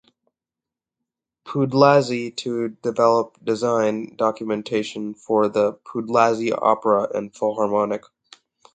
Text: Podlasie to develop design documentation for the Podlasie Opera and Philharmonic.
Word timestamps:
Podlasie 1.45 2.35
to 2.37 2.69
develop 2.69 3.37
design 3.45 4.15
documentation 4.15 5.13
for 5.13 5.47
the 5.47 5.73
Podlasie 5.85 6.57
Opera 6.59 7.15
and 7.15 7.31
Philharmonic. 7.35 8.01